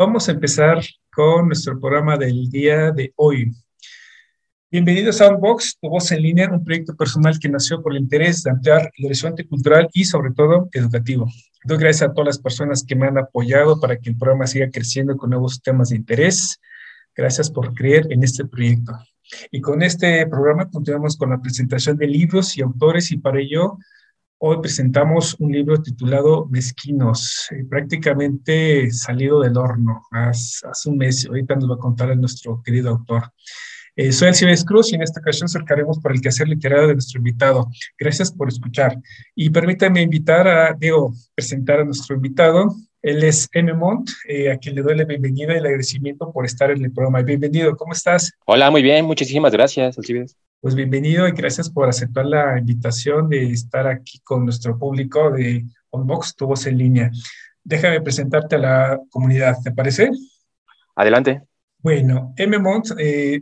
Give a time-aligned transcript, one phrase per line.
[0.00, 0.80] Vamos a empezar
[1.12, 3.50] con nuestro programa del día de hoy.
[4.70, 8.44] Bienvenidos a Unbox, tu voz en línea, un proyecto personal que nació por el interés
[8.44, 11.26] de ampliar el horizonte cultural y sobre todo educativo.
[11.64, 14.70] Doy gracias a todas las personas que me han apoyado para que el programa siga
[14.70, 16.60] creciendo con nuevos temas de interés.
[17.16, 18.92] Gracias por creer en este proyecto.
[19.50, 23.78] Y con este programa continuamos con la presentación de libros y autores y para ello
[24.40, 31.26] Hoy presentamos un libro titulado Mezquinos, eh, prácticamente salido del horno hace, un mes.
[31.26, 33.32] Ahorita nos va a contar nuestro querido autor.
[33.96, 37.18] Eh, soy Alcides Cruz y en esta ocasión acercaremos por el quehacer literario de nuestro
[37.18, 37.66] invitado.
[37.98, 38.96] Gracias por escuchar.
[39.34, 42.72] Y permítanme invitar a, digo, presentar a nuestro invitado.
[43.02, 43.74] Él es M.
[43.74, 46.92] Mont, eh, a quien le doy la bienvenida y el agradecimiento por estar en el
[46.92, 47.22] programa.
[47.22, 48.30] Bienvenido, ¿cómo estás?
[48.46, 50.36] Hola, muy bien, muchísimas gracias, Alcides.
[50.60, 55.64] Pues bienvenido y gracias por aceptar la invitación de estar aquí con nuestro público de
[55.90, 57.12] Unbox, tu voz en línea.
[57.62, 60.10] Déjame presentarte a la comunidad, ¿te parece?
[60.96, 61.42] Adelante.
[61.78, 62.58] Bueno, M.
[62.58, 63.40] Mont eh,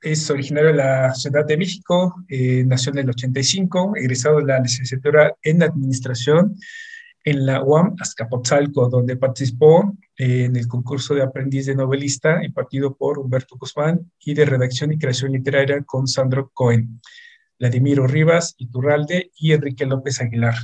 [0.00, 4.58] es originario de la Ciudad de México, eh, nació en el 85, egresado de la
[4.58, 6.56] licenciatura en Administración
[7.30, 12.96] en la UAM Azcapotzalco, donde participó eh, en el concurso de aprendiz de novelista impartido
[12.96, 17.00] por Humberto Guzmán y de redacción y creación literaria con Sandro Cohen,
[17.58, 20.54] Vladimiro Rivas Iturralde y Enrique López Aguilar.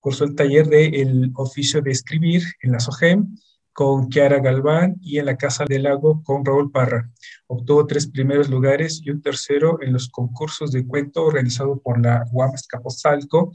[0.00, 3.34] Cursó el taller de El oficio de escribir en la SOGEM
[3.72, 7.10] con Kiara Galván y en la Casa del Lago con Raúl Parra.
[7.46, 12.24] Obtuvo tres primeros lugares y un tercero en los concursos de cuento organizado por la
[12.32, 13.52] UAM Azcapotzalco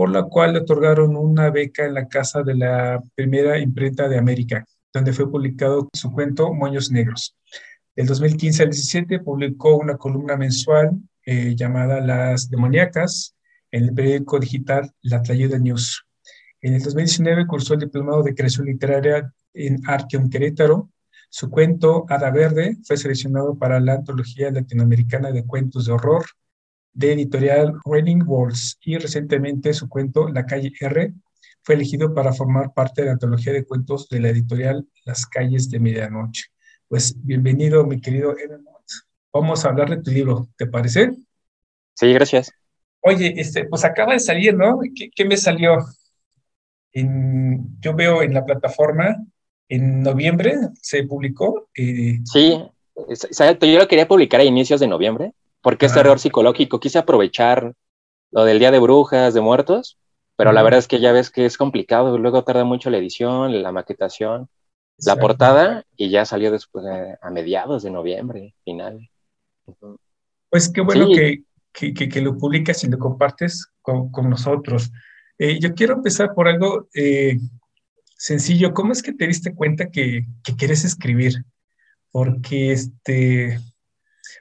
[0.00, 4.16] por la cual le otorgaron una beca en la casa de la primera imprenta de
[4.16, 7.36] América, donde fue publicado su cuento Moños Negros.
[7.94, 10.92] Del 2015 al 17 publicó una columna mensual
[11.26, 13.36] eh, llamada Las Demoníacas
[13.70, 16.02] en el periódico digital La Tlayuda News.
[16.62, 20.88] En el 2019 cursó el diplomado de creación literaria en Arqueum Querétaro.
[21.28, 26.24] Su cuento Hada Verde fue seleccionado para la antología latinoamericana de cuentos de horror
[26.92, 31.12] de editorial Raining Walls y recientemente su cuento La calle R
[31.62, 35.70] fue elegido para formar parte de la antología de cuentos de la editorial Las calles
[35.70, 36.44] de medianoche.
[36.88, 38.64] Pues bienvenido, mi querido Evan.
[39.32, 41.12] Vamos a hablar de tu libro, ¿te parece?
[41.94, 42.52] Sí, gracias.
[43.00, 44.80] Oye, este, pues acaba de salir, ¿no?
[45.14, 45.78] ¿Qué, me salió?
[46.92, 49.16] yo veo en la plataforma,
[49.68, 51.68] en noviembre se publicó.
[51.76, 52.60] Eh, sí,
[53.08, 53.66] exacto.
[53.66, 56.80] Yo lo quería publicar a inicios de noviembre, porque es terror psicológico.
[56.80, 57.74] Quise aprovechar
[58.30, 59.98] lo del Día de Brujas, de Muertos,
[60.36, 62.16] pero la verdad es que ya ves que es complicado.
[62.18, 64.48] Luego tarda mucho la edición, la maquetación,
[64.98, 66.84] la portada, y ya salió después
[67.20, 69.10] a mediados de noviembre, final.
[70.48, 74.90] Pues qué bueno que, que, lo publicas y lo compartes con, con nosotros.
[75.38, 77.38] Eh, yo quiero empezar por algo eh,
[78.16, 78.74] sencillo.
[78.74, 81.44] ¿Cómo es que te diste cuenta que, que quieres escribir?
[82.10, 83.58] Porque este,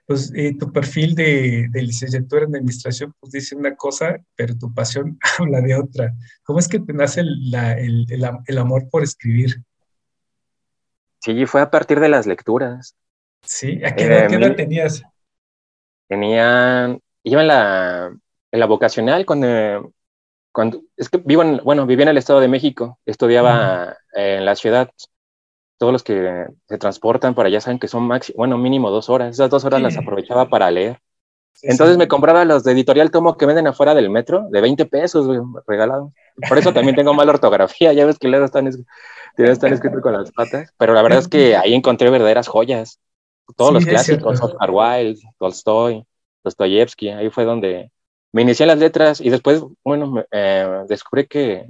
[0.06, 4.74] pues eh, tu perfil de, de, licenciatura en administración pues dice una cosa, pero tu
[4.74, 6.14] pasión habla de otra.
[6.44, 8.06] ¿Cómo es que te nace el, el,
[8.46, 9.64] el, amor por escribir?
[11.22, 12.96] Sí, fue a partir de las lecturas.
[13.42, 15.04] Sí, ¿a qué edad, eh, tenías?
[16.08, 18.18] Tenía, iba en la,
[18.52, 19.94] en la vocacional cuando,
[20.52, 24.56] cuando, es que vivo en, bueno, vivía en el Estado de México, estudiaba en la
[24.56, 24.90] ciudad
[25.80, 29.32] todos los que se transportan para allá saben que son máximo, bueno, mínimo dos horas.
[29.32, 31.00] Esas dos horas las aprovechaba para leer.
[31.62, 35.26] Entonces me compraba los de editorial tomo que venden afuera del metro de 20 pesos
[35.66, 36.14] regalado.
[36.48, 37.94] Por eso también tengo mala ortografía.
[37.94, 38.68] Ya ves que luego están,
[39.38, 40.74] están escritos con las patas.
[40.78, 43.00] Pero la verdad es que ahí encontré verdaderas joyas.
[43.56, 46.06] Todos los clásicos, Oscar Wilde, Tolstoy,
[46.44, 47.10] Dostoyevsky.
[47.10, 47.90] Ahí fue donde
[48.34, 51.68] me inicié las letras y después, bueno, eh, descubrí que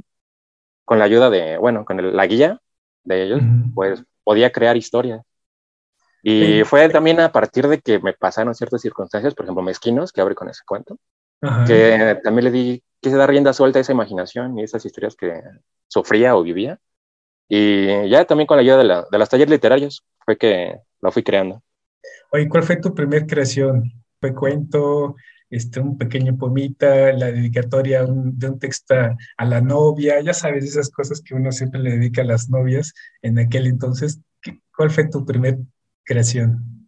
[0.84, 2.60] con la ayuda de, bueno, con la guía,
[3.04, 3.42] de ellos,
[3.74, 5.22] pues podía crear historias.
[6.22, 10.22] Y fue también a partir de que me pasaron ciertas circunstancias, por ejemplo, Mezquinos, que
[10.22, 10.98] abre con ese cuento,
[11.66, 15.42] que también le di, quise dar rienda suelta a esa imaginación y esas historias que
[15.88, 16.78] sufría o vivía.
[17.48, 21.12] Y ya también con la ayuda de, la, de los talleres literarios fue que lo
[21.12, 21.64] fui creando.
[22.32, 23.92] Oye, ¿cuál fue tu primera creación?
[24.20, 25.16] ¿Fue cuento?
[25.50, 28.96] Este, un pequeño poemita, la dedicatoria de un texto
[29.38, 32.94] a la novia, ya sabes, esas cosas que uno siempre le dedica a las novias
[33.22, 34.20] en aquel entonces.
[34.76, 35.58] ¿Cuál fue tu primer
[36.04, 36.88] creación?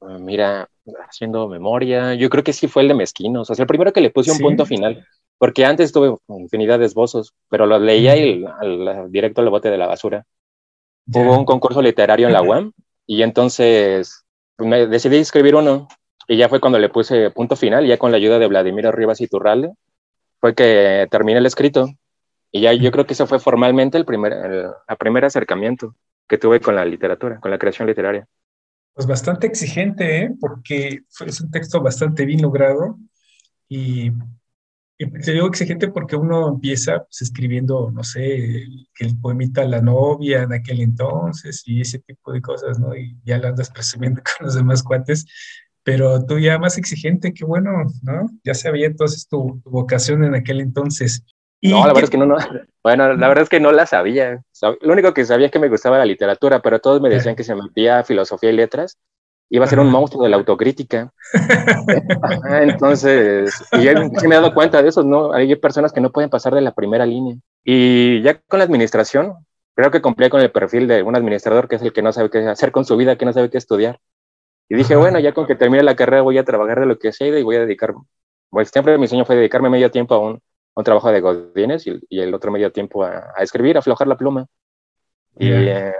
[0.00, 0.68] Ah, mira,
[1.08, 4.00] haciendo memoria, yo creo que sí fue el de Mezquinos, o sea, el primero que
[4.00, 5.06] le puse un punto final,
[5.38, 9.78] porque antes tuve infinidad de esbozos, pero los leía y al, directo al bote de
[9.78, 10.24] la basura.
[11.12, 12.72] Hubo un concurso literario en la UAM
[13.06, 14.24] y entonces
[14.56, 15.88] pues, me decidí escribir uno
[16.28, 19.22] y ya fue cuando le puse punto final, ya con la ayuda de Vladimir Rivas
[19.22, 19.72] y Turralde,
[20.40, 21.88] fue que terminé el escrito
[22.52, 25.96] y ya yo creo que ese fue formalmente el primer, el, primer acercamiento
[26.28, 28.26] que tuve con la literatura, con la creación literaria.
[28.92, 30.30] Pues bastante exigente, ¿eh?
[30.38, 32.98] porque es un texto bastante bien logrado
[33.66, 34.10] y
[34.98, 40.42] te digo exigente porque uno empieza pues, escribiendo, no sé, que el poemita La novia
[40.42, 42.96] en aquel entonces y ese tipo de cosas, ¿no?
[42.96, 45.24] Y ya lo andas presumiendo con los demás cuates,
[45.88, 48.28] pero tú ya más exigente, qué bueno, ¿no?
[48.44, 51.24] Ya sabía entonces tu, vocación en aquel entonces.
[51.62, 52.36] no, la verdad es que no, no,
[52.84, 54.42] bueno, la verdad es que no la sabía.
[54.82, 57.42] Lo único que sabía es que me gustaba la literatura, pero todos me decían que
[57.42, 58.98] se metía filosofía y letras
[59.48, 61.10] iba a ser un monstruo de la autocrítica.
[62.60, 65.32] Entonces, y ya sí me he dado cuenta de eso, ¿no?
[65.32, 67.36] Hay personas que no pueden pasar de la primera línea.
[67.64, 69.36] Y ya con la administración,
[69.74, 72.28] creo que cumplía con el perfil de un administrador que es el que no sabe
[72.28, 73.98] qué hacer con su vida, que no sabe qué estudiar.
[74.68, 77.12] Y dije, bueno, ya con que termine la carrera voy a trabajar de lo que
[77.12, 78.00] sea y voy a dedicarme.
[78.50, 80.40] Pues siempre mi sueño fue dedicarme medio tiempo a un,
[80.74, 84.06] un trabajo de godines y, y, el otro medio tiempo a, a, escribir, a aflojar
[84.06, 84.46] la pluma.
[85.38, 85.92] Y eh,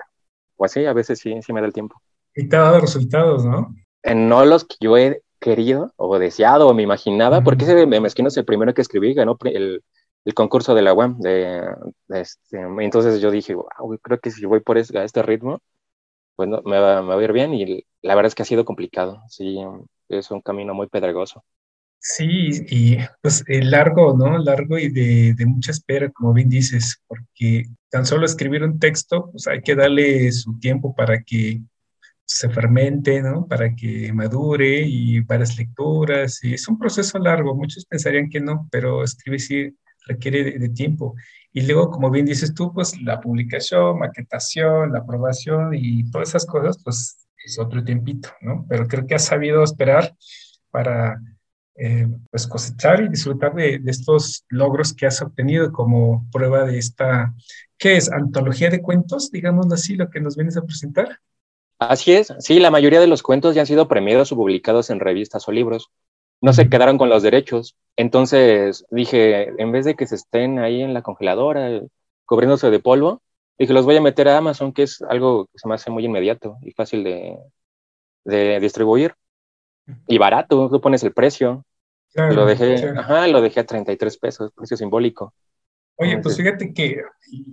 [0.56, 2.00] pues a veces sí, sí me da el tiempo.
[2.34, 3.74] Y te ha dado resultados, ¿no?
[4.14, 8.28] no los que yo he querido o deseado o me imaginaba, porque ese de Mezquino
[8.28, 9.82] es el primero que escribí, ganó el,
[10.24, 11.18] el concurso de la UAM.
[11.18, 11.62] De,
[12.08, 15.60] este, entonces yo dije, wow, creo que si voy por este, a este ritmo,
[16.38, 18.46] pues no, me, va, me, va, a ir bien y la verdad es que ha
[18.46, 19.58] sido complicado, sí,
[20.08, 21.44] es un camino muy pedregoso.
[22.00, 24.38] Sí, y pues largo, ¿no?
[24.38, 29.30] Largo y de, de, mucha espera, como bien dices, porque tan solo escribir un texto,
[29.32, 31.60] pues hay que darle su tiempo para que
[32.28, 33.46] se fermente, ¿no?
[33.48, 36.44] Para que madure y varias lecturas.
[36.44, 37.54] Y es un proceso largo.
[37.56, 39.76] Muchos pensarían que no, pero escribir sí
[40.06, 41.14] requiere de, tiempo.
[41.58, 46.46] Y luego, como bien dices tú, pues la publicación, maquetación, la aprobación y todas esas
[46.46, 48.64] cosas, pues es otro tiempito, ¿no?
[48.68, 50.14] Pero creo que has sabido esperar
[50.70, 51.20] para
[51.74, 56.78] eh, pues cosechar y disfrutar de, de, estos logros que has obtenido como prueba de
[56.78, 57.34] esta,
[57.76, 58.08] ¿qué es?
[58.08, 61.18] Antología de cuentos, digamos así, lo que nos vienes a presentar.
[61.80, 65.00] Así es, sí, la mayoría de los cuentos ya han sido premiados o publicados en
[65.00, 65.90] revistas o libros.
[66.40, 67.76] No se quedaron con los derechos.
[67.96, 71.82] Entonces dije, en vez de que se estén ahí en la congeladora,
[72.24, 73.22] cubriéndose de polvo,
[73.58, 76.04] dije, los voy a meter a Amazon, que es algo que se me hace muy
[76.04, 77.38] inmediato y fácil de,
[78.24, 79.14] de distribuir.
[80.06, 81.64] Y barato, tú pones el precio.
[82.14, 85.34] lo dejé, ajá, lo dejé a 33 pesos, precio simbólico.
[85.96, 87.02] Oye, pues fíjate que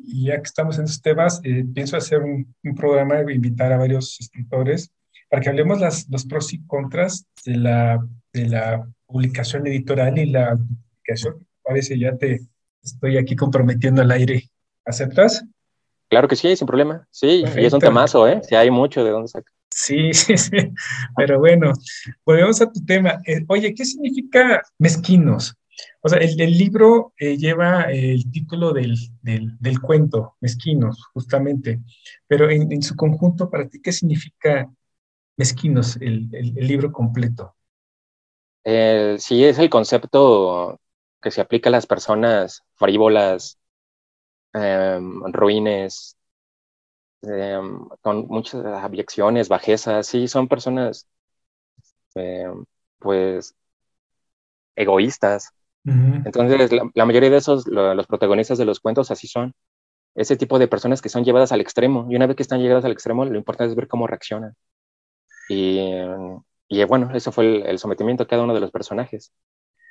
[0.04, 4.20] ya que estamos en estos temas, eh, pienso hacer un, programa de invitar a varios
[4.20, 4.92] escritores
[5.30, 10.26] para que hablemos las, los pros y contras de la, de la publicación editorial y
[10.28, 11.48] la publicación.
[11.64, 12.42] Parece, ya te
[12.84, 14.50] estoy aquí comprometiendo al aire.
[14.86, 15.44] ¿Aceptas?
[16.10, 17.08] Claro que sí, sin problema.
[17.10, 18.42] Sí, y es un temazo, ¿eh?
[18.44, 19.52] Sí, hay mucho de dónde sacar.
[19.72, 20.74] Sí, sí, sí.
[21.18, 21.74] Pero bueno,
[22.26, 23.20] volvemos a tu tema.
[23.26, 25.56] Eh, oye, ¿qué significa mezquinos?
[26.02, 31.82] O sea, el, libro eh, lleva el título del, del, cuento, Mezquinos, justamente,
[32.28, 34.72] pero en, su conjunto, ¿para ti qué significa
[35.36, 37.56] Mezquinos, el, libro completo?
[39.19, 40.79] Sí, es el concepto
[41.22, 43.57] que se aplica a las personas frívolas,
[44.53, 46.17] em, ruines,
[47.24, 51.07] em, con muchas abyecciones, bajezas, sí, son personas,
[52.15, 52.65] em,
[53.00, 53.55] pues,
[54.75, 55.53] egoístas,
[55.86, 59.53] entonces, la, mayoría de esos, los protagonistas de los cuentos así son.
[60.15, 62.07] Ese tipo de personas que son llevadas al extremo.
[62.10, 64.55] Y una vez que están llevadas al extremo, lo importante es ver cómo reaccionan.
[65.50, 65.79] Y,
[66.67, 69.31] y bueno, eso fue el, sometimiento a cada uno de los personajes.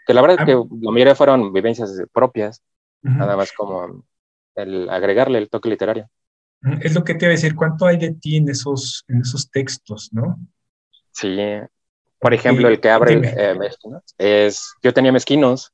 [0.06, 0.64] Que la verdad es que ah.
[0.80, 2.62] la mayoría fueron vivencias propias,
[3.02, 4.04] nada más como
[4.54, 6.08] el agregarle el toque literario.
[6.80, 9.50] Es lo que te iba a decir, ¿cuánto hay de ti en esos, en esos
[9.50, 10.38] textos, no?
[11.12, 11.38] Sí,
[12.18, 13.56] por ejemplo, el que abre eh,
[14.16, 15.72] es, yo tenía mezquinos,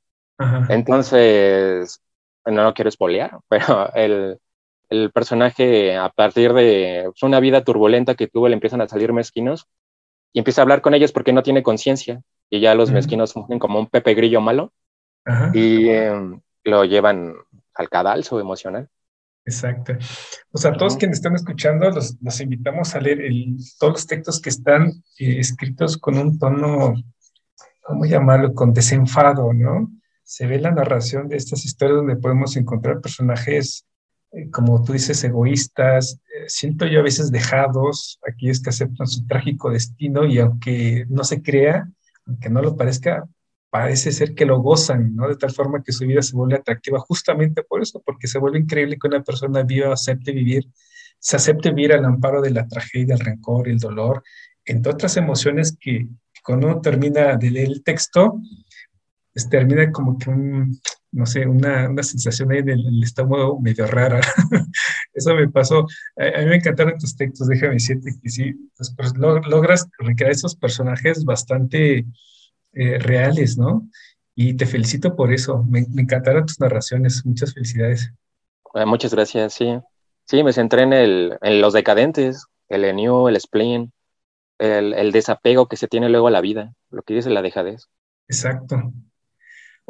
[0.69, 2.03] entonces,
[2.45, 4.39] no lo quiero espolear, pero el,
[4.89, 9.69] el, personaje a partir de una vida turbulenta que tuvo le empiezan a salir mezquinos
[10.33, 13.59] y empieza a hablar con ellos porque no tiene conciencia y ya los mezquinos son
[13.59, 14.73] como un Pepe Grillo malo
[15.55, 17.35] y em, lo llevan
[17.75, 18.89] al cadalso emocional.
[19.45, 19.95] Exacto.
[20.53, 24.41] O sea, todos quienes están escuchando, los, los invitamos a leer el, todos los textos
[24.41, 26.95] que están eh, escritos con un tono,
[27.83, 28.55] ¿cómo llamarlo?
[28.55, 29.91] Con desenfado, ¿no?
[30.31, 33.85] se ve la narración de estas historias donde podemos encontrar personajes,
[34.53, 40.25] como tú dices, egoístas, siento yo a veces dejados, aquellos que aceptan su trágico destino
[40.25, 41.89] y aunque no se crea,
[42.27, 43.27] aunque no lo parezca,
[43.71, 45.29] parece ser que lo gozan, ¿no?
[45.29, 48.59] De tal forma que su vida se vuelve atractiva justamente por eso, porque se vuelve
[48.59, 50.69] increíble que una persona viva, acepte vivir,
[51.19, 54.23] se acepte vivir al amparo de la tragedia, el rencor, el dolor,
[54.65, 56.09] entre otras emociones que,
[56.45, 58.41] cuando uno termina de leer el texto,
[59.33, 60.81] pues termina como que un,
[61.13, 64.21] no sé, una, una sensación ahí en el, estómago medio rara.
[65.15, 65.87] Eso me pasó.
[66.17, 70.55] A, mí me encantaron tus textos, déjame decirte que sí, pues, pues logras recrear esos
[70.55, 72.07] personajes bastante
[72.73, 73.89] eh, reales, ¿no?
[74.35, 75.65] Y te felicito por eso.
[75.65, 77.27] Me, encantaron tus narraciones.
[77.27, 78.13] Muchas felicidades.
[78.73, 79.79] Ah, muchas gracias, sí.
[80.27, 83.93] Sí, me centré en, el, en los decadentes, el enio, el spleen,
[84.59, 87.89] el, el, desapego que se tiene luego a la vida, lo que dice la dejadez.
[88.29, 88.93] Exacto.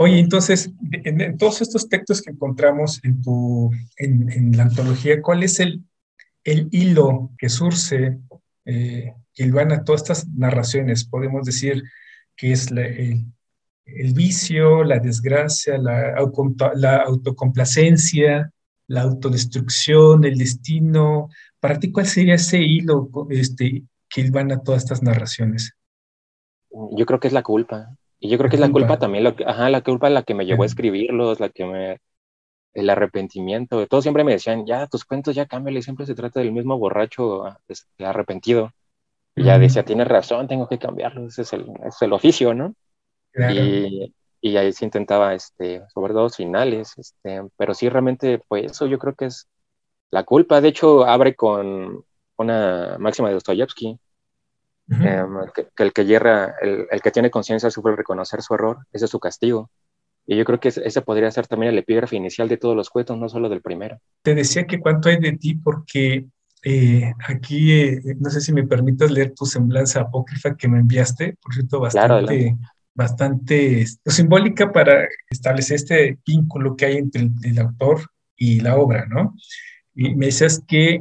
[0.02, 5.60] Oye, entonces, en, todos estos textos que encontramos en, tu, en, la antología, ¿cuál es
[5.60, 5.84] el,
[6.42, 8.18] el hilo que surce,
[8.64, 9.42] eh, que
[9.74, 11.04] a todas estas narraciones?
[11.04, 11.82] Podemos decir
[12.34, 13.26] que es el,
[13.84, 16.14] el, vicio, la desgracia, la,
[16.76, 18.50] la autocomplacencia,
[18.86, 21.28] la autodestrucción, el destino.
[21.60, 24.22] Para ti, ¿cuál sería ese hilo este, que
[24.54, 25.74] a todas estas narraciones?
[26.70, 27.98] Yo creo que es la culpa.
[28.20, 30.34] Y yo creo que es la culpa también, lo que, ajá, la culpa la que
[30.34, 31.98] me llevó a escribirlos, la que me,
[32.74, 33.86] el arrepentimiento.
[33.86, 37.44] Todos siempre me decían, ya, tus cuentos ya cámbiale, siempre se trata del mismo borracho
[37.66, 38.72] este, arrepentido.
[39.34, 42.74] Y ya decía, tienes razón, tengo que cambiarlo, ese es el, es el oficio, ¿no?
[43.32, 48.86] Y, y, ahí se intentaba, este, sobre todo finales, este, pero sí, realmente, pues eso
[48.86, 49.48] yo creo que es
[50.10, 50.60] la culpa.
[50.60, 52.04] De hecho, abre con
[52.36, 53.98] una máxima de Dostoyevsky,
[54.90, 59.04] Em, que, el que hierra, el, el que tiene conciencia sufre reconocer su error, ese
[59.04, 59.70] es su castigo.
[60.26, 63.16] Y yo creo que ese podría ser también el epígrafe inicial de todos los cuentos,
[63.16, 63.98] no solo del primero.
[64.22, 66.26] Te decía que cuánto hay de ti porque
[66.62, 71.36] eh, aquí, eh, no sé si me permitas leer tu semblanza apócrifa que me enviaste,
[71.40, 72.56] por cierto, bastante,
[72.94, 78.02] bastante simbólica para establecer este vínculo que hay entre el, el autor
[78.36, 79.34] y la obra, ¿no?
[79.94, 81.00] Y me decías que,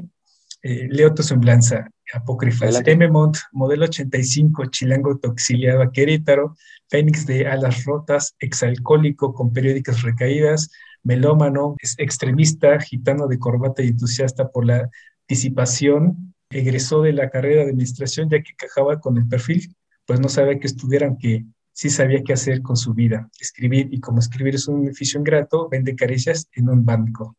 [0.61, 2.81] eh, leo tu semblanza, apócrifas.
[2.85, 3.07] M.
[3.09, 6.55] Mont, modelo 85, chilango auxiliado a Querétaro,
[6.89, 10.71] Fénix de alas rotas, exalcohólico con periódicas recaídas,
[11.03, 14.89] melómano, extremista, gitano de corbata y entusiasta por la
[15.27, 19.75] disipación, egresó de la carrera de administración ya que cajaba con el perfil,
[20.05, 23.99] pues no sabía que estudiar, que sí sabía qué hacer con su vida, escribir, y
[23.99, 27.37] como escribir es un oficio ingrato, vende caricias en un banco.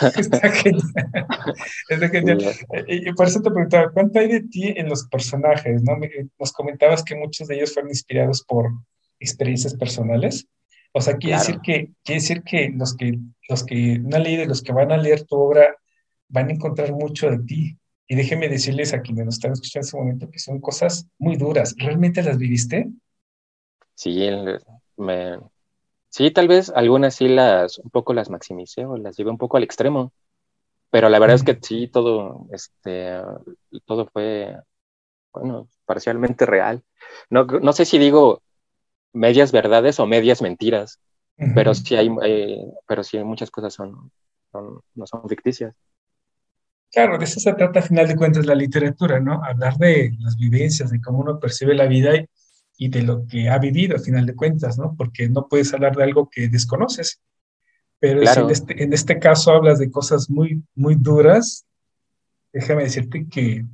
[0.16, 0.82] Está genial.
[1.88, 2.38] Está genial.
[2.88, 5.82] Y por eso te preguntaba, ¿cuánto hay de ti en los personajes?
[5.82, 5.96] ¿no?
[6.38, 8.70] Nos comentabas que muchos de ellos fueron inspirados por
[9.18, 10.46] experiencias personales.
[10.92, 13.18] O sea, quiere, decir que, quiere decir que los, que
[13.48, 15.76] los que no han leído y los que van a leer tu obra
[16.28, 17.78] van a encontrar mucho de ti.
[18.06, 21.36] Y déjeme decirles a quienes nos están escuchando en este momento que son cosas muy
[21.36, 21.74] duras.
[21.78, 22.90] ¿Realmente las viviste?
[23.94, 24.28] Sí,
[24.96, 25.38] me,
[26.12, 29.56] Sí, tal vez algunas sí las, un poco las maximicé o las llevé un poco
[29.56, 30.12] al extremo,
[30.90, 33.18] pero la verdad es que sí, todo, este,
[33.86, 34.54] todo fue,
[35.32, 36.82] bueno, parcialmente real.
[37.30, 38.42] No, no sé si digo
[39.14, 41.00] medias verdades o medias mentiras,
[41.54, 42.10] pero sí hay,
[42.86, 44.12] pero sí muchas cosas son,
[44.52, 45.74] no son ficticias.
[46.92, 49.42] Claro, de eso se trata a final de cuentas la literatura, ¿no?
[49.42, 52.28] Hablar de las vivencias, de cómo uno percibe la vida y
[52.82, 54.96] y de lo que ha vivido, a final de cuentas, ¿no?
[54.98, 57.20] Porque no puedes hablar de algo que desconoces.
[58.00, 61.64] Pero si este, en, este, caso hablas de cosas muy, muy duras,
[62.52, 63.64] déjame decirte que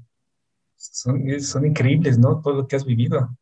[0.76, 2.42] son, son increíbles, ¿no?
[2.42, 3.34] Todo lo que has vivido.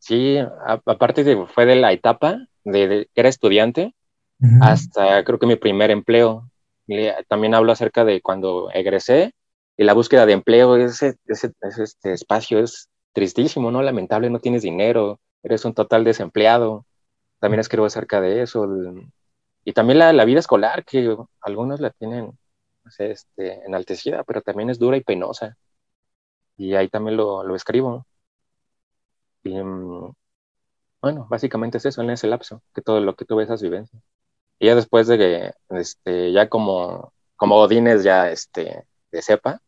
[0.00, 3.94] Sí, aparte de, fue de la etapa de, que era estudiante
[4.60, 6.50] hasta creo que mi primer empleo.
[7.28, 9.32] También hablo acerca de cuando egresé
[9.76, 13.82] y la búsqueda de empleo, ese, ese, ese este espacio es tristísimo, ¿no?
[13.82, 16.86] Lamentable, no tienes dinero, eres un total desempleado.
[17.40, 18.66] También escribo acerca de eso.
[19.64, 22.38] y también la, vida escolar, que algunos la tienen
[22.84, 25.56] no sé, este, enaltecida, pero también es dura y penosa.
[26.56, 28.06] Y ahí también lo, lo escribo.
[29.42, 30.12] Y mm,
[31.02, 34.02] bueno, básicamente es eso en ese lapso, que todo lo que tuve esas vivencias.
[34.58, 39.62] Y ya después de que, este, ya como, como Odines ya, este, de sepa,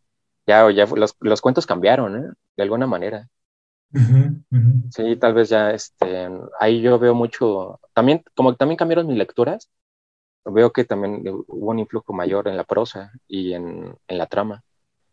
[0.47, 2.29] ya, ya los, los cuentos cambiaron, ¿eh?
[2.57, 3.29] De alguna manera.
[4.91, 6.29] Sí, tal vez ya, este,
[6.59, 9.71] ahí yo veo mucho, también, como también cambiaron mis lecturas,
[10.45, 14.65] veo que también hubo un influjo mayor en la prosa y en, en la trama.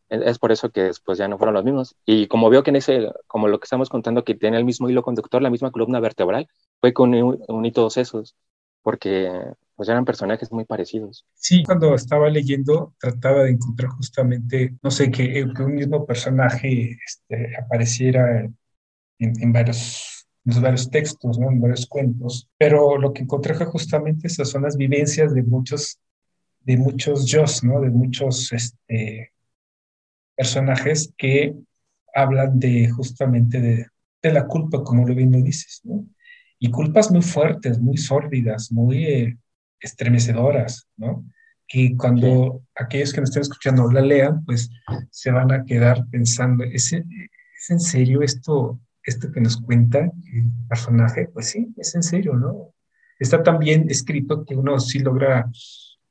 [0.10, 1.96] Es por eso que después ya no fueron los mismos.
[2.06, 4.90] Y como veo que en ese, como lo que estamos contando, que tiene el mismo
[4.90, 6.48] hilo conductor, la misma columna vertebral,
[6.80, 8.36] fue con uní todos esos,
[8.84, 9.30] porque
[9.78, 11.26] pues eran personajes muy parecidos.
[11.36, 17.56] Sí, cuando estaba leyendo trataba de encontrar justamente, no sé, que, un mismo personaje este,
[17.56, 18.58] apareciera en,
[19.20, 20.18] en varios
[20.48, 21.52] en varios textos, ¿no?
[21.52, 26.00] en varios cuentos, pero lo que encontré fue justamente esas son las vivencias de muchos,
[26.62, 27.82] de muchos yo, ¿no?
[27.82, 29.34] de muchos este,
[30.36, 31.54] personajes que
[32.16, 33.88] hablan de justamente de,
[34.22, 36.08] de, la culpa, como lo bien lo dices, ¿no?
[36.60, 39.38] y culpas muy fuertes, muy sórdidas, muy eh,
[39.80, 41.26] estremecedoras, ¿no?
[41.70, 44.70] que cuando aquellos que nos estén escuchando la lean, pues
[45.12, 48.80] se van a quedar pensando, ¿es, ¿es en serio esto?
[49.08, 52.74] esto que nos cuenta el personaje, pues sí, es en serio, ¿no?
[53.18, 55.50] Está tan bien escrito que uno sí logra,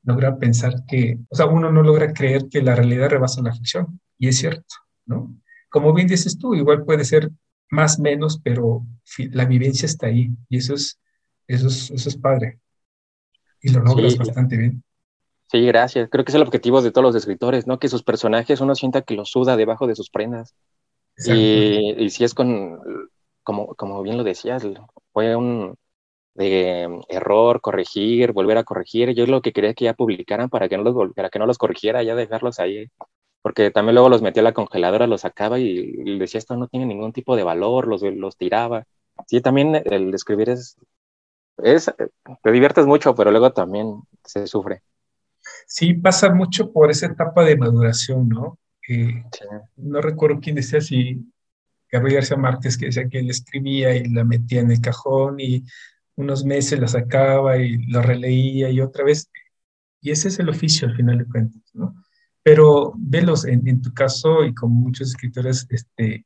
[0.03, 4.01] logra pensar que, o sea, uno no logra creer que la realidad rebasa la ficción,
[4.17, 5.33] y es cierto, ¿no?
[5.69, 7.29] Como bien dices tú, igual puede ser
[7.69, 8.85] más menos, pero
[9.31, 10.99] la vivencia está ahí, y eso es,
[11.47, 12.59] eso es, eso es padre.
[13.61, 14.83] Y lo logras bastante bien.
[15.51, 16.09] Sí, gracias.
[16.09, 17.79] Creo que es el objetivo de todos los escritores, ¿no?
[17.79, 20.53] Que sus personajes uno sienta que los suda debajo de sus prendas.
[21.25, 22.79] Y, si es con,
[23.43, 24.63] como, como bien lo decías,
[25.13, 25.75] fue un
[26.35, 29.13] de error, corregir, volver a corregir.
[29.15, 31.57] Yo lo que quería que ya publicaran para que no los, para que no los
[31.57, 32.89] corrigiera, ya dejarlos ahí.
[33.41, 36.85] Porque también luego los metía a la congeladora, los sacaba y, decía, esto no tiene
[36.85, 38.85] ningún tipo de valor, los, los tiraba.
[39.25, 40.77] Sí, también el escribir es,
[41.57, 41.91] es,
[42.43, 44.81] te diviertes mucho, pero luego también se sufre.
[45.65, 48.59] Sí, pasa mucho por esa etapa de maduración, ¿no?
[49.75, 51.29] no recuerdo quién decía si
[51.91, 55.63] Gabriel García Márquez, que decía que él escribía y la metía en el cajón y
[56.15, 59.29] unos meses la sacaba y la releía y otra vez.
[60.01, 61.95] Y ese es el oficio al final de cuentas, ¿no?
[62.43, 66.25] Pero velos en, tu caso y como muchos escritores este,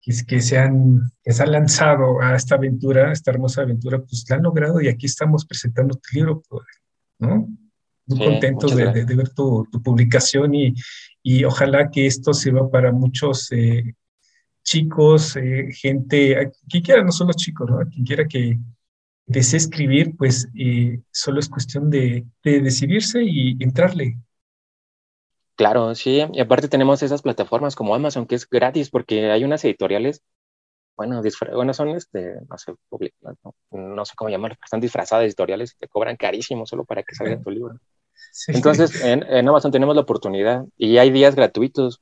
[0.00, 3.98] que, que, se han, que se han lanzado a esta aventura, a esta hermosa aventura,
[3.98, 6.42] pues la han logrado y aquí estamos presentando tu libro,
[7.18, 7.48] ¿no?
[8.06, 10.74] Muy contentos de, de, ver tu, tu publicación y,
[11.22, 13.94] y ojalá que esto sirva para muchos eh,
[14.62, 17.78] chicos, eh, gente, quien quiera, no solo chicos, ¿no?
[17.88, 18.58] quien quiera que
[19.26, 24.18] desee escribir, pues eh, solo es cuestión de, decidirse y entrarle.
[25.60, 29.62] Claro, sí, y aparte tenemos esas plataformas como Amazon, que es gratis, porque hay unas
[29.62, 30.22] editoriales,
[30.96, 31.20] bueno,
[31.52, 32.72] bueno son, este, no sé,
[33.70, 37.42] no, sé cómo llamarlas, están disfrazadas editoriales y te cobran carísimo solo para que salga
[37.42, 37.78] tu libro.
[38.46, 42.00] Entonces, en, Amazon tenemos la oportunidad y hay días gratuitos.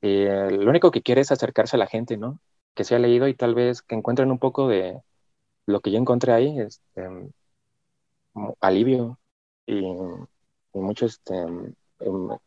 [0.00, 2.40] Eh, lo único que quiere es acercarse a la gente, ¿no?
[2.74, 5.02] Que se ha leído y tal vez que encuentren un poco de
[5.66, 7.06] lo que yo encontré ahí, este,
[8.62, 9.18] alivio
[9.66, 9.82] y,
[10.72, 12.38] mucho, este, em,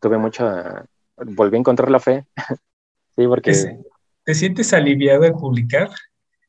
[0.00, 0.84] tuve mucha,
[1.16, 2.26] volví a encontrar la fe,
[3.16, 3.52] sí, porque...
[4.24, 5.90] ¿Te, sientes aliviado de publicar?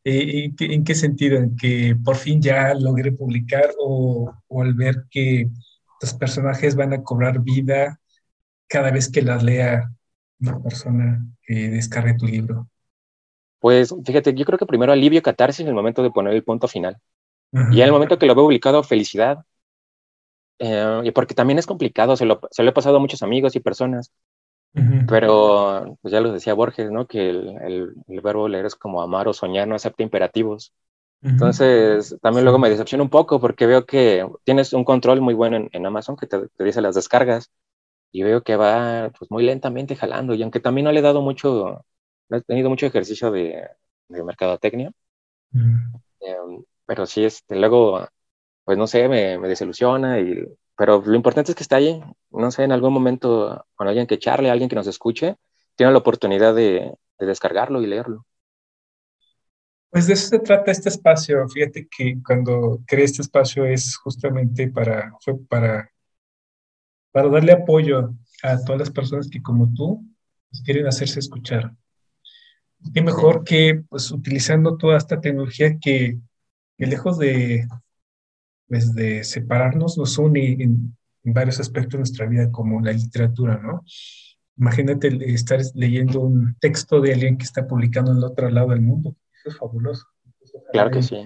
[0.04, 1.38] Eh, ¿En qué sentido?
[1.38, 5.48] ¿En que por fin ya logré publicar o, o al ver que
[6.02, 8.00] los personajes van a cobrar vida
[8.68, 9.92] cada vez que las lea
[10.40, 12.68] una persona que descargue tu libro?
[13.60, 16.68] Pues fíjate, yo creo que primero alivio catarsis en el momento de poner el punto
[16.68, 16.98] final.
[17.54, 19.46] Y en el momento que lo veo publicado, felicidad.
[20.64, 23.56] Eh, y porque también es complicado, se lo, se lo, he pasado a muchos amigos
[23.56, 24.12] y personas.
[25.08, 27.06] Pero pues ya lo decía Borges, ¿no?
[27.08, 30.72] Que el, el, verbo leer es como amar o soñar, no acepta imperativos.
[31.24, 35.68] Entonces, también luego me decepciona un poco porque veo que tienes un control muy bueno
[35.72, 37.52] en, Amazon que te, dice las descargas
[38.12, 40.36] y veo que va pues, muy lentamente jalando.
[40.36, 41.84] Y aunque también no le he dado mucho,
[42.30, 43.68] no he tenido mucho ejercicio de,
[44.10, 44.92] de mercadotecnia,
[46.22, 48.08] em, pero sí, este, luego,
[48.72, 50.22] pues no sé, me, me, desilusiona.
[50.22, 52.02] Y, pero lo importante es que está ahí.
[52.30, 55.36] No sé, en algún momento con alguien que charle, alguien que nos escuche,
[55.76, 58.26] tiene la oportunidad de descargarlo y leerlo.
[59.92, 61.46] Pues de eso se trata este espacio.
[61.50, 65.92] Fíjate que cuando creé este espacio es justamente para, fue para,
[67.12, 70.02] para darle apoyo a todas las personas que como tú
[70.50, 71.76] pues, quieren hacerse escuchar.
[72.94, 76.18] Qué mejor que pues utilizando toda esta tecnología que,
[76.78, 77.68] lejos de,
[78.72, 83.60] pues, de separarnos nos une en, en, varios aspectos de nuestra vida como la literatura,
[83.62, 83.84] ¿no?
[84.58, 88.82] Imagínate estar leyendo un texto de alguien que está publicando en el otro lado del
[88.82, 90.06] mundo es fabuloso.
[90.72, 91.26] Claro que sí.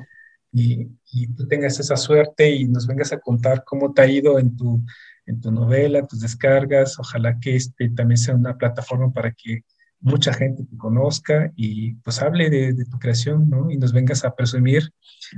[0.52, 4.40] Y, y, tú tengas esa suerte y nos vengas a contar cómo te ha ido
[4.40, 4.82] en tu,
[5.26, 6.98] en tu novela, tus descargas.
[6.98, 9.64] Ojalá que este también sea una plataforma para que
[10.00, 13.70] mucha gente te conozca y pues hable de, tu creación, ¿no?
[13.70, 14.92] Y nos vengas a presumir,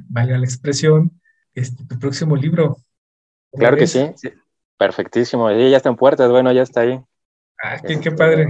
[0.08, 1.20] valga la expresión,
[1.58, 2.78] este, tu próximo libro.
[3.52, 4.12] Claro que sí.
[4.78, 5.50] perfectísimo.
[5.52, 7.00] ya está en puertas, bueno, ya está ahí.
[7.62, 8.48] Ah, qué, qué padre.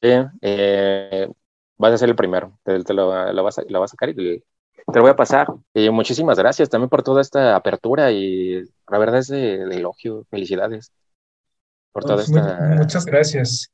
[0.00, 0.10] Sí,
[0.42, 1.28] eh,
[1.76, 4.42] vas a ser el primero, te, lo, vas a, lo, vas a, sacar y Te
[4.94, 5.48] lo voy a pasar.
[5.72, 10.24] Y muchísimas gracias también por toda esta apertura y la verdad es de, elogio.
[10.30, 10.92] Felicidades
[11.92, 12.74] por toda pues esta.
[12.76, 13.70] Muchas gracias.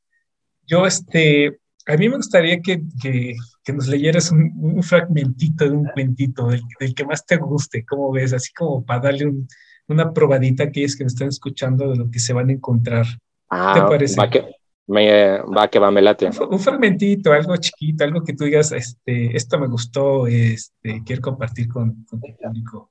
[0.67, 5.70] Yo, este, a mí me gustaría que, que, que nos leyeras un, un, fragmentito de
[5.70, 8.33] un cuentito, del, del, que más te guste, ¿cómo ves?
[8.33, 9.49] Así como para darle un,
[9.88, 13.07] una probadita a aquellos que me están escuchando de lo que se van a encontrar.
[13.51, 14.18] Ah, ¿Te parece?
[14.18, 14.44] Va que,
[14.87, 16.27] me, va que va, me late.
[16.27, 21.23] Un, un, fragmentito, algo chiquito, algo que tú digas, este, esto me gustó, este, quiero
[21.23, 22.90] compartir con, con tu público.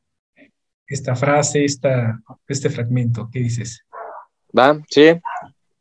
[0.86, 3.84] Esta frase, esta, este fragmento, ¿qué dices?
[4.58, 5.20] Va, sí.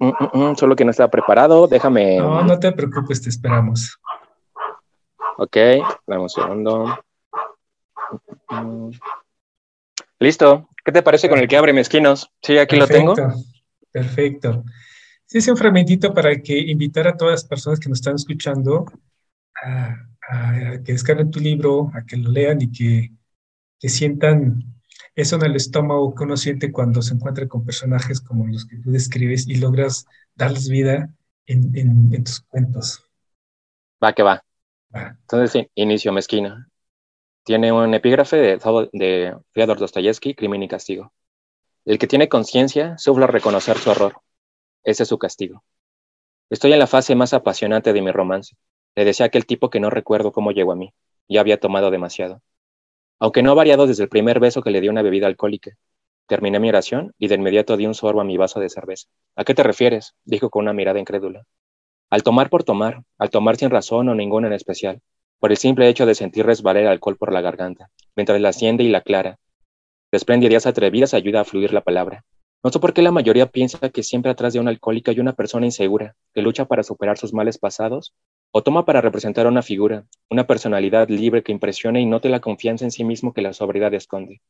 [0.03, 2.19] Mm, mm, mm, solo que no estaba preparado, déjame.
[2.19, 4.01] No, no te preocupes, te esperamos.
[5.38, 5.57] Ok,
[6.09, 6.99] dame un segundo.
[10.19, 10.69] Listo.
[10.85, 12.29] ¿Qué te parece con el que abre mezquinos?
[12.43, 13.35] Sí, aquí perfecto, lo tengo.
[13.93, 14.65] Perfecto.
[15.25, 18.85] Sí, es un fragmentito para que invitar a todas las personas que nos están escuchando
[19.62, 19.95] a,
[20.29, 20.53] a
[20.85, 23.12] que descarguen tu libro, a que lo lean y que,
[23.79, 24.65] que, sientan
[25.15, 28.79] eso en el estómago que uno siente cuando se encuentra con personajes como los que
[28.79, 31.15] tú describes y logras darles vida
[31.47, 33.05] en, en, en tus cuentos.
[34.05, 34.45] Va que va.
[34.95, 35.17] va.
[35.21, 36.67] Entonces, inicio mezquino.
[37.45, 38.59] Tiene un epígrafe de,
[38.93, 41.12] de Fyodor Dostoyevsky, Crimen y Castigo.
[41.85, 44.23] El que tiene conciencia sufre reconocer su horror.
[44.85, 45.65] Ese es su castigo.
[46.51, 48.57] Estoy en la fase más apasionante de mi romance.
[48.95, 50.95] Le decía a aquel tipo que no recuerdo cómo llegó a mí.
[51.29, 52.43] Ya había tomado demasiado.
[53.23, 55.71] Aunque no ha variado desde el primer beso que le di una bebida alcohólica.
[56.27, 59.07] Terminé mi oración y de inmediato di un sorbo a mi vaso de cerveza.
[59.37, 60.17] ¿A qué te refieres?
[60.25, 61.45] dijo con una mirada incrédula.
[62.11, 65.03] Al tomar por tomar, al tomar sin razón o ninguna en especial,
[65.39, 68.83] por el simple hecho de sentir resbalar el alcohol por la garganta, mientras la asciende
[68.83, 69.39] y la clara.
[70.11, 72.25] Desprende ideas atrevidas ayuda a fluir la palabra.
[72.65, 75.35] No sé por qué la mayoría piensa que siempre atrás de una alcohólica hay una
[75.35, 78.15] persona insegura, que lucha para superar sus males pasados,
[78.55, 82.85] o toma para representar una figura, una personalidad libre que impresione y note la confianza
[82.85, 84.43] en sí mismo que la sobriedad esconde.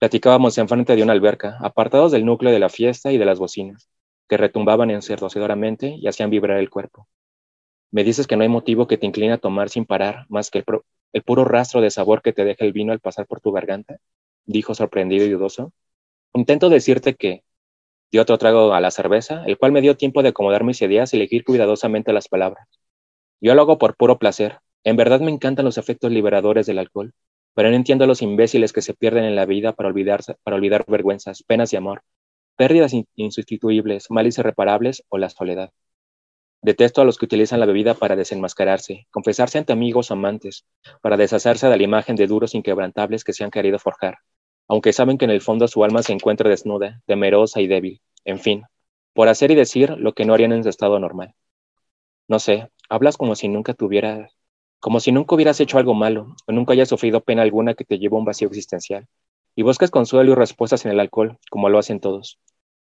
[0.00, 3.88] Platicábamos enfrente de una alberca, apartados del núcleo de la fiesta y de las bocinas,
[4.28, 7.06] que retumbaban ensordecedoramente y hacían vibrar el cuerpo.
[7.92, 10.64] Me dices que no hay motivo que te incline a tomar sin parar más que
[11.12, 13.98] el, puro rastro de sabor que te deja el vino al pasar por tu garganta,
[14.46, 15.72] dijo sorprendido y dudoso.
[16.34, 17.44] Intento decirte que
[18.10, 21.14] di otro trago a la cerveza, el cual me dio tiempo de acomodar mis ideas
[21.14, 22.68] y elegir cuidadosamente las palabras.
[23.40, 24.58] Yo lo hago por puro placer.
[24.84, 27.12] En verdad me encantan los efectos liberadores del alcohol,
[27.54, 31.42] pero no entiendo a los imbéciles que se pierden en la vida para, olvidar vergüenzas,
[31.42, 32.02] penas y amor,
[32.56, 35.70] pérdidas insustituibles, males irreparables o la soledad.
[36.60, 40.66] Detesto a los que utilizan la bebida para desenmascararse, confesarse ante amigos amantes,
[41.00, 44.18] para deshacerse de la imagen de duros inquebrantables que se han querido forjar,
[44.66, 48.40] aunque saben que en el fondo su alma se encuentra desnuda, temerosa y débil, en
[48.40, 48.64] fin,
[49.12, 51.34] por hacer y decir lo que no harían en su estado normal.
[52.26, 54.36] No sé, hablas como si nunca tuvieras,
[54.80, 57.98] como si nunca hubieras hecho algo malo, o nunca hayas sufrido pena alguna que te
[57.98, 59.06] lleve a un vacío existencial,
[59.54, 62.38] y buscas consuelo y respuestas en el alcohol, como lo hacen todos.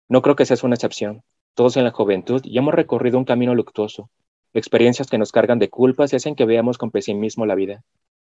[0.08, 1.22] No creo que seas una excepción,
[1.54, 4.10] todos en la juventud ya hemos recorrido un camino luctuoso,
[4.54, 7.82] experiencias que nos cargan de culpas y hacen que veamos con pesimismo la vida.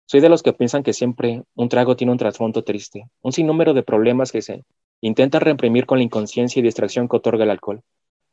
[0.06, 3.74] Soy de los que piensan que siempre un trago tiene un trasfondo triste, un sinnúmero
[3.74, 4.66] de problemas que se
[5.02, 7.82] intentan reprimir con la inconsciencia y distracción que otorga el alcohol,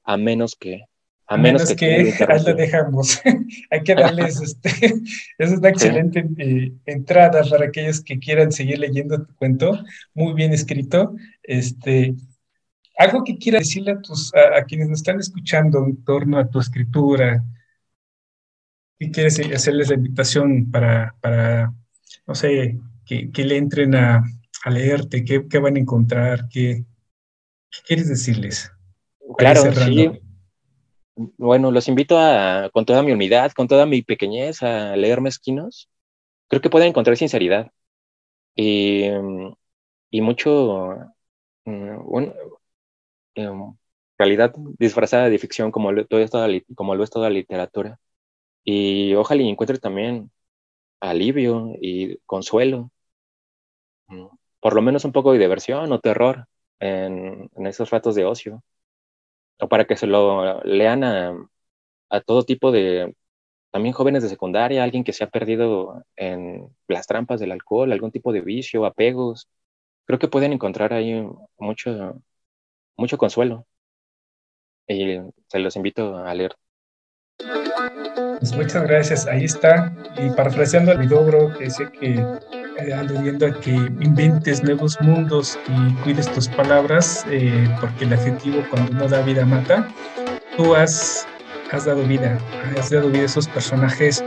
[0.04, 0.84] a menos que...
[1.30, 3.20] A, menos, que, que ahí lo dejamos.
[3.70, 4.70] Hay que darles, este,
[5.38, 9.78] es una excelente eh, entrada para aquellos que quieran seguir leyendo tu cuento,
[10.12, 11.14] muy bien escrito.
[11.44, 12.16] Este,
[12.98, 16.58] algo que quieras decirle a, tus, a, quienes nos están escuchando en torno a tu
[16.58, 17.44] escritura,
[18.98, 21.72] ¿qué quieres hacerles la invitación para, para
[22.26, 24.24] no sé, que, que le entren a,
[24.64, 25.24] a leerte?
[25.24, 26.48] ¿Qué, ¿Qué, van a encontrar?
[26.48, 26.84] ¿Qué,
[27.70, 28.72] qué quieres decirles?
[29.38, 30.10] Claro, sí.
[31.36, 35.90] Bueno, los invito a, con toda mi unidad, con toda mi pequeñez, a leer Mezquinos.
[36.48, 37.72] Creo que pueden encontrar sinceridad
[38.56, 39.10] y,
[40.20, 40.96] mucho,
[41.64, 42.30] mm,
[43.34, 43.74] Em,
[44.18, 47.98] realidad disfrazada de ficción como lo, todo esto, como lo es toda la literatura.
[48.64, 50.30] Y ojalá y encuentre también
[51.00, 52.90] alivio y consuelo,
[54.08, 54.26] mm,
[54.60, 56.46] por lo menos un poco de diversión o terror
[56.80, 58.62] en esos ratos de ocio,
[59.60, 61.48] o para que se lo lean a,
[62.10, 63.14] a todo tipo de,
[63.70, 68.10] también jóvenes de secundaria, alguien que se ha perdido en las trampas del alcohol, algún
[68.10, 69.48] tipo de vicio, apegos.
[70.06, 71.24] Creo que pueden encontrar ahí
[71.58, 72.20] mucho,
[72.96, 73.66] mucho consuelo.
[74.88, 76.56] Y se los invito a leer.
[78.40, 79.94] Pues muchas gracias, ahí está.
[80.16, 82.16] Y parafraseando al Vidobro, que sé que
[82.82, 88.62] eh, aludiendo a que inventes nuevos mundos y cuides tus palabras, eh, porque el adjetivo
[88.70, 89.88] cuando no da vida mata,
[90.56, 91.26] tú has,
[91.72, 92.38] has dado vida,
[92.78, 94.22] has dado vida a esos personajes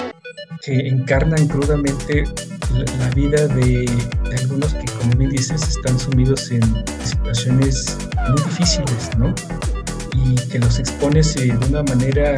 [0.62, 2.24] que encarnan crudamente
[3.00, 3.86] la, vida de,
[4.42, 6.62] algunos que, como bien dices, están sumidos en
[7.04, 7.98] situaciones
[8.30, 9.34] muy difíciles, ¿no?
[10.16, 12.36] Y que los expones eh, de una manera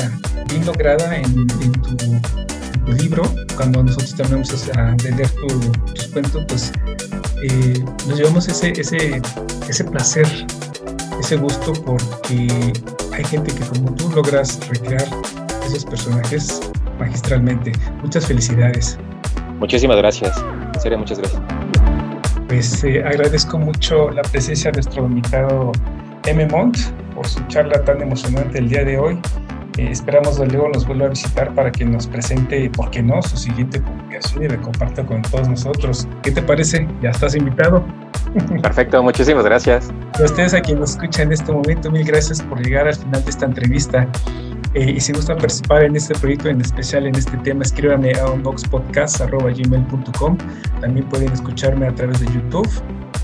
[0.49, 3.23] bien lograda en, tu, libro.
[3.55, 5.29] Cuando nosotros también vamos a leer
[5.93, 6.71] tus cuentos, pues
[7.43, 9.21] eh, nos llevamos ese, ese,
[9.69, 10.27] ese placer,
[11.19, 12.73] ese gusto, porque
[13.13, 15.05] hay gente que como tú logras recrear
[15.65, 16.61] esos personajes
[16.99, 17.71] magistralmente.
[18.01, 18.97] Muchas felicidades.
[19.59, 20.37] Muchísimas gracias.
[20.73, 21.41] En serio, muchas gracias.
[22.47, 25.71] Pues eh, agradezco mucho la presencia de nuestro invitado
[26.25, 26.45] M.
[26.47, 26.77] Mont
[27.15, 29.19] por su charla tan emocionante el día de hoy.
[29.77, 33.21] Eh, esperamos que luego nos vuelva a visitar para que nos presente, ¿por qué no?,
[33.21, 36.07] su siguiente publicación y la comparta con todos nosotros.
[36.23, 36.87] ¿Qué te parece?
[37.01, 37.83] Ya estás invitado.
[38.61, 39.91] Perfecto, muchísimas gracias.
[40.17, 42.95] Y a ustedes a quienes nos escuchan en este momento, mil gracias por llegar al
[42.95, 44.07] final de esta entrevista.
[44.75, 48.29] Eh, y si gustan participar en este proyecto, en especial en este tema, escríbanme a
[48.31, 50.37] unboxpodcast.gmail.com.
[50.81, 52.69] También pueden escucharme a través de YouTube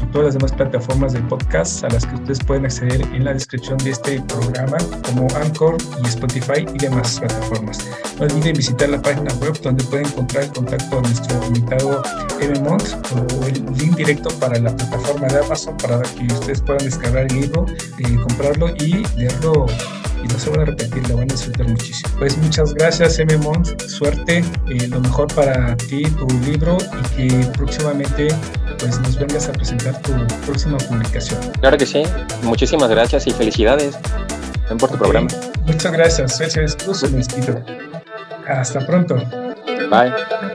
[0.01, 3.33] y todas las demás plataformas de podcast a las que ustedes pueden acceder en la
[3.33, 7.85] descripción de este programa, como Anchor y Spotify y demás plataformas.
[8.17, 12.01] No olviden visitar la página web donde pueden encontrar el contacto de nuestro invitado
[12.39, 12.57] M.
[12.61, 17.25] Mont o el link directo para la plataforma de Amazon para que ustedes puedan descargar
[17.25, 19.65] el libro, eh, comprarlo y leerlo
[20.23, 22.09] y no se van a repetir, lo van a disfrutar muchísimo.
[22.19, 23.37] Pues muchas gracias, M.
[23.37, 26.77] Mont, suerte, eh, lo mejor para ti, tu libro
[27.15, 28.29] y que próximamente
[28.79, 30.11] pues nos vengas a presentar tu
[30.45, 31.39] próxima publicación.
[31.59, 32.03] Claro que sí,
[32.43, 33.97] muchísimas gracias y felicidades
[34.77, 35.27] por tu programa.
[35.65, 37.03] Muchas gracias, Suecia Cruz.
[38.47, 39.15] Hasta pronto.
[39.89, 40.51] Bye.